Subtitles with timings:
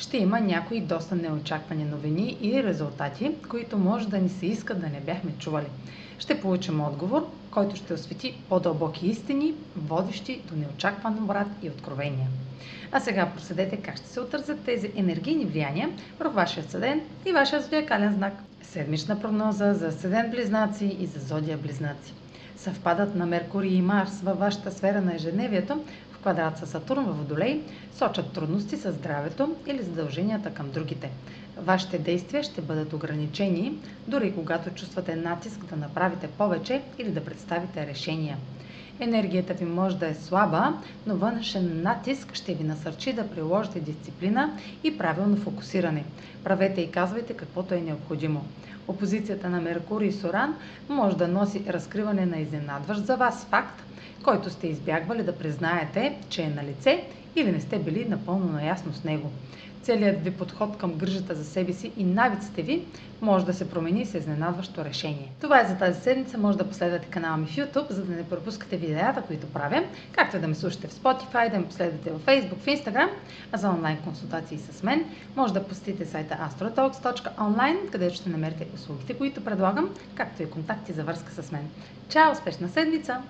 [0.00, 4.86] ще има някои доста неочаквани новини и резултати, които може да ни се иска да
[4.88, 5.66] не бяхме чували.
[6.18, 12.28] Ще получим отговор, който ще освети по-дълбоки истини, водещи до неочакван обрат и откровения.
[12.92, 17.60] А сега проследете как ще се отразят тези енергийни влияния върху вашия съден и вашия
[17.62, 18.32] зодиакален знак.
[18.62, 22.14] Седмична прогноза за седен близнаци и за зодия близнаци.
[22.56, 25.84] Съвпадат на Меркурий и Марс във вашата сфера на ежедневието
[26.20, 31.10] квадрат с Сатурн във Водолей сочат трудности с здравето или задълженията към другите.
[31.56, 33.72] Вашите действия ще бъдат ограничени,
[34.06, 38.36] дори когато чувствате натиск да направите повече или да представите решения.
[39.00, 40.74] Енергията ви може да е слаба,
[41.06, 44.50] но външен натиск ще ви насърчи да приложите дисциплина
[44.84, 46.04] и правилно фокусиране.
[46.44, 48.44] Правете и казвайте каквото е необходимо.
[48.88, 50.54] Опозицията на Меркурий и Соран
[50.88, 53.82] може да носи разкриване на изненадващ за вас факт,
[54.24, 57.04] който сте избягвали да признаете, че е на лице
[57.36, 59.30] или не сте били напълно наясно с него.
[59.82, 62.86] Целият ви подход към грижата за себе си и навиците ви
[63.20, 65.32] може да се промени с изненадващо решение.
[65.40, 66.38] Това е за тази седмица.
[66.38, 70.38] Може да последвате канала ми в YouTube, за да не пропускате видеята, които правя, както
[70.38, 73.08] да ме слушате в Spotify, да ме последвате в Facebook, в Instagram,
[73.52, 75.04] а за онлайн консултации с мен
[75.36, 81.04] може да посетите сайта astrotalks.online, където ще намерите услугите, които предлагам, както и контакти за
[81.04, 81.68] връзка с мен.
[82.08, 82.32] Чао!
[82.32, 83.22] Успешна седмица!